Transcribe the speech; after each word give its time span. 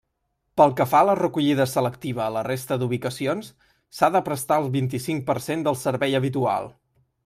Pel 0.61 0.71
que 0.77 0.85
fa 0.93 1.01
a 1.03 1.05
la 1.09 1.15
recollida 1.19 1.67
selectiva 1.73 2.23
a 2.25 2.31
la 2.37 2.43
resta 2.49 2.79
d'ubicacions, 2.83 3.53
s'ha 3.99 4.13
de 4.17 4.25
prestar 4.31 4.61
el 4.65 4.75
vint-i-cinc 4.81 5.27
per 5.33 5.41
cent 5.51 5.69
del 5.71 5.83
servei 5.87 6.23
habitual. 6.23 6.73